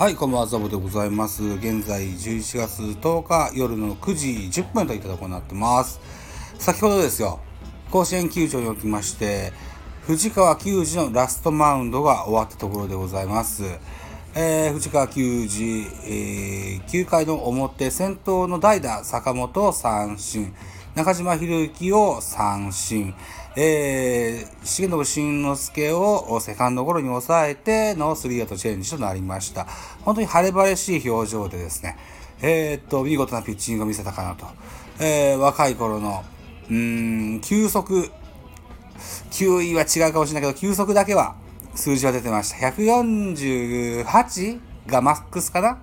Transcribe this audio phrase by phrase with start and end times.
[0.00, 1.44] はい、こんばんは、ザボでございます。
[1.44, 4.28] 現在11月10日夜の9時
[4.62, 6.00] 10分といったところになってます。
[6.58, 7.38] 先ほどですよ、
[7.90, 9.52] 甲子園球場におきまして、
[10.06, 13.62] 藤川球児のラストマウンドが終わったところでございます。
[14.34, 15.64] えー、藤川球児、
[16.06, 20.54] えー、9回の表、先頭の代打、坂本を三振。
[20.94, 23.14] 中島博之を三振。
[23.56, 29.66] えー、重信慎之介をセカンドゴロに抑えてのスリーアウトチェンジとなりました。
[30.02, 31.96] 本当に晴れ晴れしい表情でですね、
[32.42, 34.46] えー、っと、見事なピッチングを見せたかなと。
[35.00, 36.24] えー、若い頃の、
[36.68, 38.10] うーん、球速、
[39.30, 41.34] 9位は違うかもしれないけど、球速だけは
[41.74, 42.68] 数字は出てました。
[42.68, 45.78] 148がマックスかな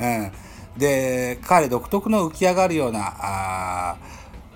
[0.00, 0.32] うん。
[0.78, 3.96] で、彼独特の浮き上がるような、あ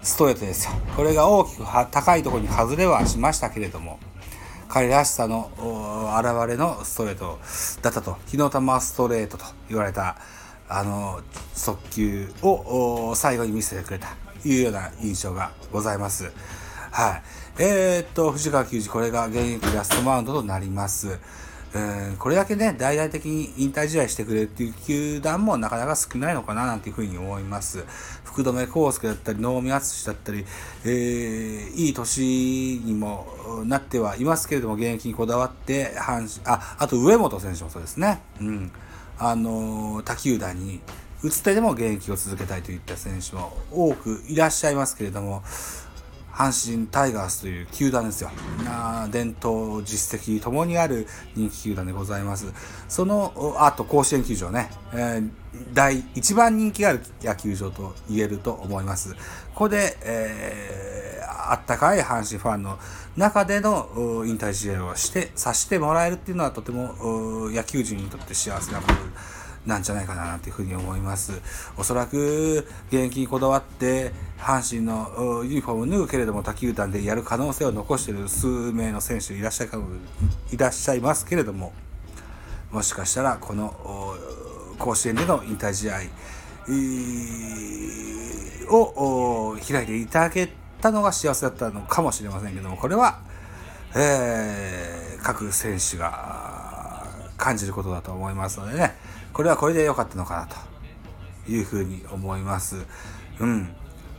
[0.07, 0.73] ストレートですよ。
[0.95, 3.99] これが大きく高いところに外れはしましたけれども、
[4.69, 5.51] 彼らしさの
[6.17, 7.41] 現れのストレート
[7.83, 10.17] だったと、日の玉ストレートと言われた、
[10.69, 11.21] あの、
[11.55, 16.31] 速球を最後に見せてくれたというような印象がございます。
[16.93, 17.23] はい。
[17.59, 21.19] えー、っと、藤川球児、これが現役ラストマウンドとなります。
[21.77, 27.85] うん、これだけね、大々的に引退試合してくれるっていう球団もなかなか少ないのかななんていうふうに思います。
[28.25, 30.47] 福留孝介だったり、能見淳だったり、
[30.85, 33.27] えー、いい年にも
[33.67, 38.23] なってはいますけれども、現役にこだわって、阪神、あ、あと上本選手もそうですね。
[38.41, 38.73] うん。
[39.19, 40.81] あの他球団に
[41.23, 45.43] 打つ手でも現役を続けたいといった選手も多くいらっしゃいますけれども、
[46.37, 48.31] 阪神タイガースという球団ですよ。
[48.63, 52.53] な伝統、実績ともにある人気球団でございます。
[52.89, 55.31] その、あと甲子園球場ね、えー、
[55.73, 59.15] 第一番人気がある野球場と言えると思います。
[59.15, 59.21] こ
[59.55, 62.79] こで、えー、あったかい阪神ファンの
[63.17, 63.89] 中での
[64.27, 68.95] 引退試合をして、さしてもらえるっていうのはとても野球人にとって幸せなこと
[69.67, 71.41] なんじゃないかなというふうに思います。
[71.77, 79.79] おそらく現役にこだわって阪神のユニフォームを脱ぐけれども他球団でやる可能性を残している数名の選手いらっしゃいか
[80.53, 81.73] いらっしゃいますけれども
[82.71, 83.75] もしかしたらこの
[84.79, 86.01] 甲子園での引退試合
[88.71, 90.49] を開いていただけ
[90.81, 93.21] たのが幸せだったのかもしれませんけどもこれは、
[93.95, 96.46] えー、各選手が
[97.47, 98.97] 感じることだと思いますのでね
[99.33, 100.47] これはこれで良かったのかな
[101.47, 102.85] というふうに思います。
[103.39, 103.69] うん。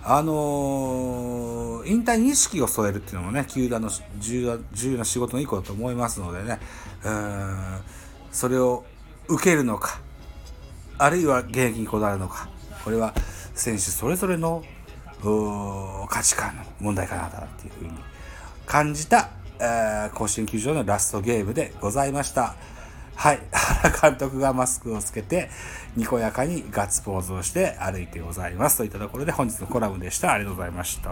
[0.04, 3.90] あのー、引退に意識を添えるっていうのもね、球団の
[4.20, 6.60] 重要な仕事の一個だと思いますのでね、
[7.04, 7.80] うん、
[8.32, 8.86] それを
[9.28, 10.00] 受けるのか、
[10.98, 12.48] あるいは現役にこだわるのか、
[12.86, 13.14] これは
[13.56, 14.64] 選手それぞれの
[16.10, 17.92] 価値観の問題かなっていうふうに
[18.66, 22.56] 感じた、えー、甲子園球場のラストゲームでございました。
[23.18, 23.40] はい。
[23.52, 25.50] 原監督がマスクをつけて、
[25.96, 28.78] にこやかにガッツポーズをして歩いてございます。
[28.78, 30.34] といったところで本日のコラムでした。
[30.34, 31.10] ありがとうございました。